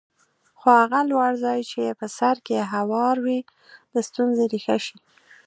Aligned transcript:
خو 0.59 0.67
هغه 0.79 0.99
لوړ 1.11 1.31
ځای 1.45 1.59
چې 1.71 1.97
په 1.99 2.05
سر 2.17 2.35
کې 2.45 2.69
هوار 2.73 3.15
وي 3.25 3.39
د 3.93 3.95
ستونزې 4.07 4.45
ریښه 4.53 4.77
شي. 4.85 4.97